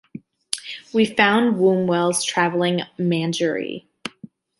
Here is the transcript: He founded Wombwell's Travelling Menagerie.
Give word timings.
He 0.93 1.05
founded 1.05 1.57
Wombwell's 1.61 2.23
Travelling 2.23 2.79
Menagerie. 2.97 3.87